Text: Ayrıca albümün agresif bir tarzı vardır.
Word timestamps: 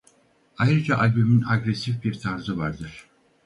Ayrıca 0.57 0.97
albümün 0.97 1.45
agresif 1.47 2.03
bir 2.03 2.19
tarzı 2.19 2.57
vardır. 2.57 3.05